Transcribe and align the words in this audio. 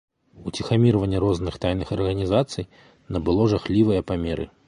Уціхамірванне 0.51 1.17
розных 1.25 1.59
тайных 1.65 1.91
арганізацый 1.97 2.69
набыло 3.17 3.47
жахлівыя 3.55 4.01
памеры. 4.09 4.51